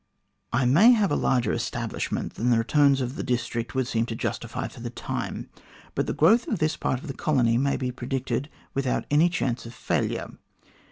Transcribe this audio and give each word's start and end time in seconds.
I 0.51 0.65
may 0.65 0.93
have 0.93 1.11
a 1.11 1.15
larger 1.15 1.53
establishment 1.53 2.33
than 2.33 2.49
the 2.49 2.57
returns 2.57 3.01
of 3.01 3.17
the 3.17 3.23
district 3.23 3.75
would 3.75 3.85
seem 3.85 4.07
to 4.07 4.15
justify 4.15 4.67
for 4.67 4.79
the 4.79 4.89
time, 4.89 5.47
but 5.93 6.07
the 6.07 6.11
growth 6.13 6.47
of 6.47 6.57
this 6.57 6.75
part 6.75 6.99
of 6.99 7.05
the 7.05 7.13
country 7.13 7.55
may 7.55 7.77
be 7.77 7.91
predicted 7.91 8.49
without 8.73 9.05
any 9.11 9.29
chance 9.29 9.67
of 9.67 9.75
failure. 9.75 10.31